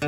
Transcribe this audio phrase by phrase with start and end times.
[0.00, 0.06] I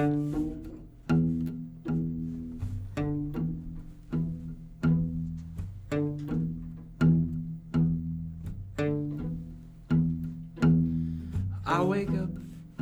[11.82, 12.30] wake up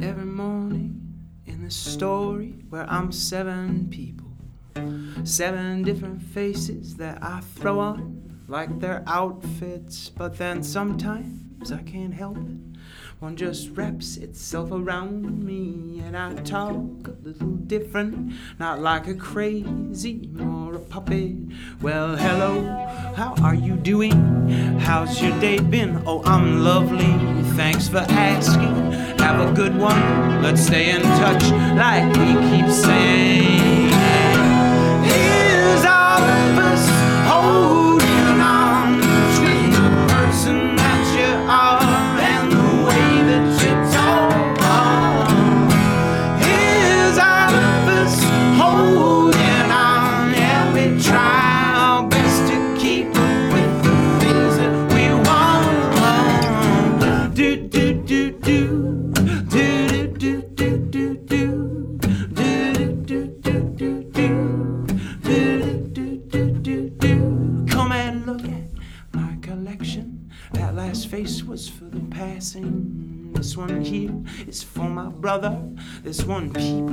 [0.03, 1.01] every morning
[1.47, 4.29] in the story where I'm seven people,
[5.25, 12.13] seven different faces that I throw on like they're outfits, but then sometimes I can't
[12.13, 12.68] help it.
[13.21, 19.15] One just wraps itself around me, and I talk a little different, not like a
[19.15, 21.35] crazy or a puppet.
[21.83, 22.63] Well, hello,
[23.17, 24.13] how are you doing?
[24.79, 26.01] How's your day been?
[26.07, 27.13] Oh, I'm lovely,
[27.57, 28.93] thanks for asking.
[29.19, 31.43] Have a good one, let's stay in touch,
[31.77, 33.48] like we keep saying.
[71.19, 73.33] Face was for the passing.
[73.33, 74.15] This one here
[74.47, 75.61] is for my brother.
[76.05, 76.91] This one, people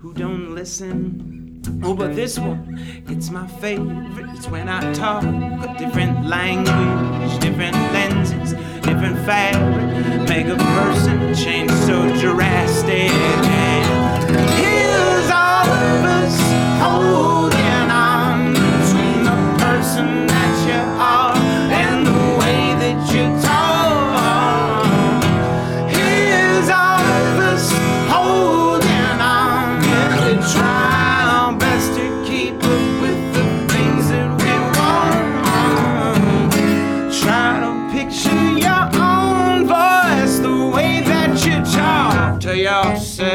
[0.00, 1.60] who don't listen.
[1.84, 4.30] Oh, but this one, it's my favorite.
[4.34, 10.26] It's when I talk a different language, different lenses, different fabric.
[10.26, 13.12] Make a person change so drastic.
[14.60, 15.15] Here's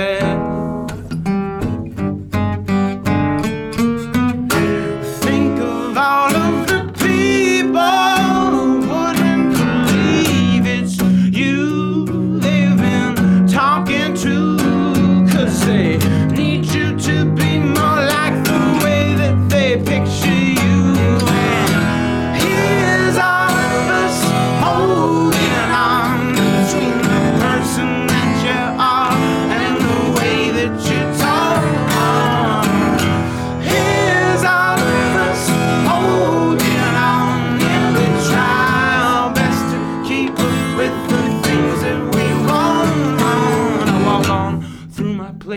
[0.01, 0.60] yeah.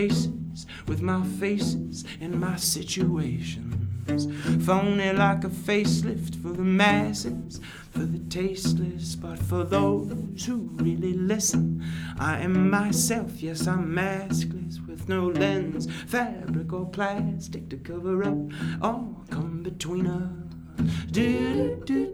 [0.09, 4.27] faces with my faces and my situations.
[4.65, 7.59] Phony like a facelift for the masses,
[7.91, 11.83] for the tasteless, but for those who really listen.
[12.19, 18.37] I am myself, yes, I'm maskless with no lens, fabric or plastic to cover up
[18.81, 20.31] all come between us.
[21.11, 22.04] Do do do.